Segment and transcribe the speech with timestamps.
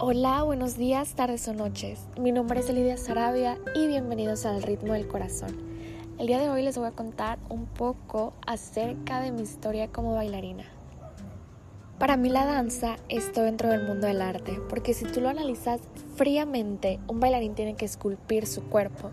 [0.00, 2.06] Hola, buenos días, tardes o noches.
[2.16, 5.56] Mi nombre es Elidia Sarabia y bienvenidos al Ritmo del Corazón.
[6.20, 10.14] El día de hoy les voy a contar un poco acerca de mi historia como
[10.14, 10.62] bailarina.
[11.98, 15.30] Para mí la danza es todo dentro del mundo del arte, porque si tú lo
[15.30, 15.80] analizas
[16.14, 19.10] fríamente, un bailarín tiene que esculpir su cuerpo,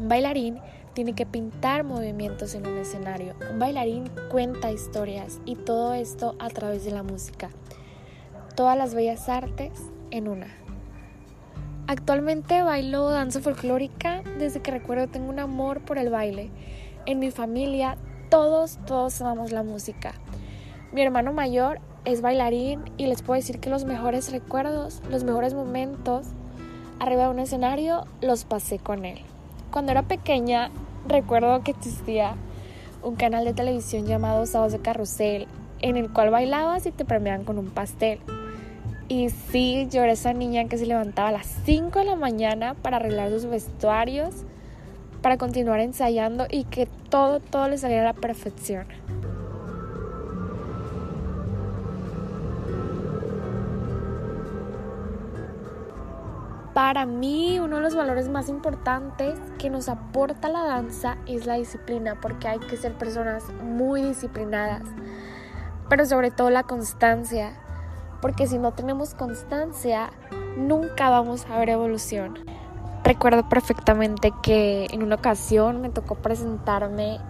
[0.00, 0.58] un bailarín
[0.94, 6.48] tiene que pintar movimientos en un escenario, un bailarín cuenta historias y todo esto a
[6.48, 7.50] través de la música.
[8.56, 9.70] Todas las bellas artes
[10.10, 10.46] en una.
[11.88, 14.22] Actualmente bailo danza folclórica.
[14.38, 16.50] Desde que recuerdo tengo un amor por el baile.
[17.04, 17.98] En mi familia
[18.30, 20.14] todos, todos amamos la música.
[20.90, 25.52] Mi hermano mayor es bailarín y les puedo decir que los mejores recuerdos, los mejores
[25.52, 26.28] momentos
[26.98, 29.18] arriba de un escenario los pasé con él.
[29.70, 30.70] Cuando era pequeña
[31.06, 32.36] recuerdo que existía
[33.02, 35.46] un canal de televisión llamado Sábados de Carrusel
[35.80, 38.18] en el cual bailabas y te premiaban con un pastel.
[39.08, 42.74] Y sí, yo era esa niña que se levantaba a las 5 de la mañana
[42.74, 44.34] para arreglar sus vestuarios,
[45.22, 48.86] para continuar ensayando y que todo, todo le saliera a la perfección.
[56.74, 61.54] Para mí, uno de los valores más importantes que nos aporta la danza es la
[61.54, 64.82] disciplina, porque hay que ser personas muy disciplinadas,
[65.88, 67.52] pero sobre todo la constancia
[68.20, 70.10] porque si no tenemos constancia,
[70.56, 72.38] nunca vamos a ver evolución.
[73.04, 77.20] Recuerdo perfectamente que en una ocasión me tocó presentarme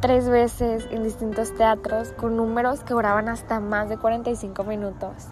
[0.00, 5.28] tres veces en distintos teatros con números que duraban hasta más de 45 minutos.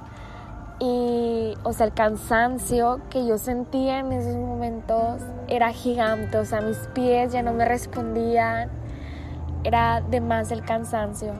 [0.80, 6.60] Y, o sea, el cansancio que yo sentía en esos momentos era gigante, o sea,
[6.60, 8.70] mis pies ya no me respondían,
[9.64, 11.32] era de más el cansancio.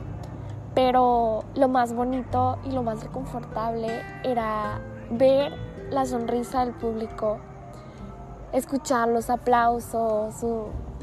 [0.75, 4.79] Pero lo más bonito y lo más reconfortable era
[5.11, 5.53] ver
[5.89, 7.39] la sonrisa del público,
[8.53, 10.35] escuchar los aplausos,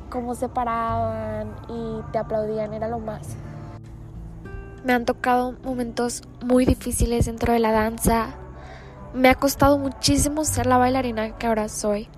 [0.09, 3.37] cómo se paraban y te aplaudían, era lo más.
[4.85, 8.29] Me han tocado momentos muy difíciles dentro de la danza.
[9.15, 12.09] Me ha costado muchísimo ser la bailarina que ahora soy,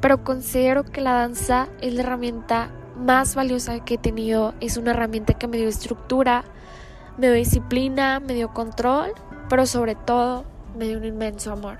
[0.00, 4.54] pero considero que la danza es la herramienta más valiosa que he tenido.
[4.60, 6.44] Es una herramienta que me dio estructura,
[7.16, 9.12] me dio disciplina, me dio control,
[9.48, 10.44] pero sobre todo
[10.76, 11.78] me dio un inmenso amor.